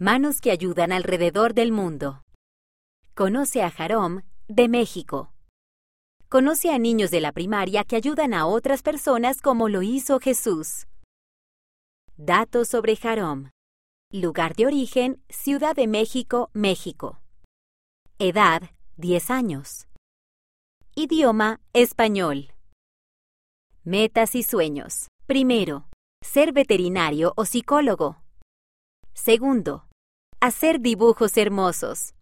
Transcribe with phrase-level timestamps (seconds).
[0.00, 2.24] Manos que ayudan alrededor del mundo.
[3.14, 5.32] Conoce a Jarom, de México.
[6.28, 10.88] Conoce a niños de la primaria que ayudan a otras personas como lo hizo Jesús.
[12.16, 13.50] Datos sobre Jarom.
[14.10, 17.20] Lugar de origen, Ciudad de México, México.
[18.18, 18.62] Edad,
[18.96, 19.86] 10 años.
[20.96, 22.52] Idioma, español.
[23.84, 25.06] Metas y sueños.
[25.26, 25.86] Primero,
[26.20, 28.24] ser veterinario o psicólogo.
[29.14, 29.83] Segundo,
[30.44, 32.14] hacer dibujos hermosos.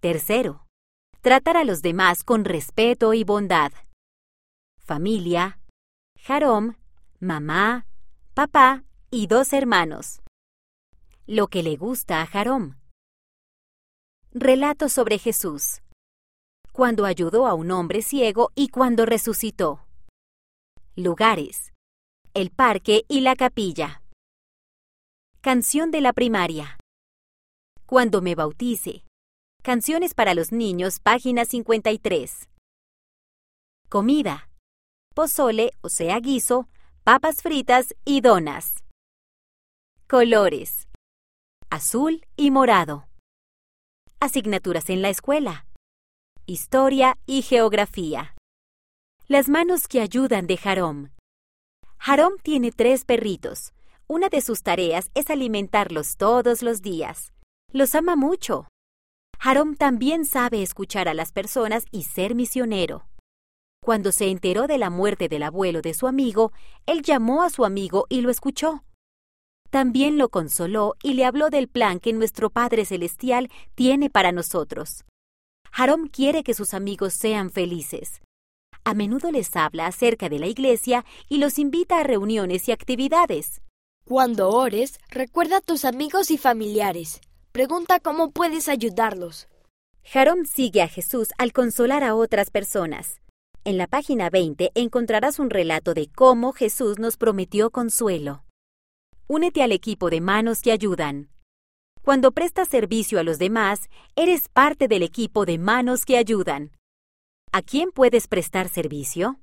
[0.00, 0.66] Tercero,
[1.22, 3.72] tratar a los demás con respeto y bondad.
[4.78, 5.58] Familia,
[6.20, 6.74] Jarom,
[7.20, 7.86] mamá,
[8.34, 10.20] papá y dos hermanos.
[11.26, 12.76] Lo que le gusta a Jarom.
[14.32, 15.80] Relato sobre Jesús.
[16.72, 19.86] Cuando ayudó a un hombre ciego y cuando resucitó.
[20.94, 21.72] Lugares.
[22.34, 24.02] El parque y la capilla.
[25.40, 26.76] Canción de la primaria.
[27.94, 29.04] Cuando me bautice.
[29.62, 32.48] Canciones para los niños, página 53.
[33.88, 34.50] Comida.
[35.14, 36.68] Pozole, o sea, guiso,
[37.04, 38.82] papas fritas y donas.
[40.08, 40.88] Colores.
[41.70, 43.06] Azul y morado.
[44.18, 45.64] Asignaturas en la escuela.
[46.46, 48.34] Historia y geografía.
[49.28, 51.10] Las manos que ayudan de Jarom.
[51.98, 53.72] Jarom tiene tres perritos.
[54.08, 57.33] Una de sus tareas es alimentarlos todos los días.
[57.74, 58.68] Los ama mucho.
[59.40, 63.08] Harom también sabe escuchar a las personas y ser misionero.
[63.82, 66.52] Cuando se enteró de la muerte del abuelo de su amigo,
[66.86, 68.84] él llamó a su amigo y lo escuchó.
[69.70, 75.04] También lo consoló y le habló del plan que nuestro Padre Celestial tiene para nosotros.
[75.72, 78.22] Harom quiere que sus amigos sean felices.
[78.84, 83.62] A menudo les habla acerca de la iglesia y los invita a reuniones y actividades.
[84.04, 87.20] Cuando ores, recuerda a tus amigos y familiares.
[87.54, 89.46] Pregunta cómo puedes ayudarlos.
[90.02, 93.20] Jarom sigue a Jesús al consolar a otras personas.
[93.62, 98.42] En la página 20 encontrarás un relato de cómo Jesús nos prometió consuelo.
[99.28, 101.30] Únete al equipo de manos que ayudan.
[102.02, 106.72] Cuando prestas servicio a los demás, eres parte del equipo de manos que ayudan.
[107.52, 109.38] ¿A quién puedes prestar servicio?